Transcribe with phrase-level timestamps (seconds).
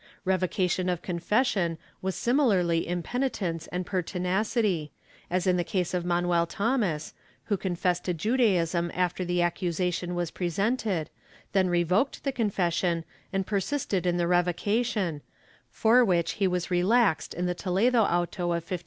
[0.25, 4.91] Revocation of confession was similarly impenitence and pertinacity,
[5.29, 10.31] as in the case of Manuel Thomas, who confessed to Judaism after the accusation was
[10.31, 11.09] pre sented,
[11.51, 15.21] then revoked the confession and persisted in the revocation,
[15.69, 18.79] for which he was relaxed in the Toledo auto of 1585.